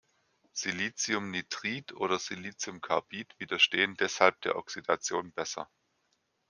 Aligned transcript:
Siliciumnitrid 0.53 1.93
oder 1.93 2.17
Siliciumcarbid 2.17 3.35
widerstehen 3.37 3.95
deshalb 3.99 4.41
der 4.41 4.55
Oxidation 4.55 5.31
besser. 5.31 5.69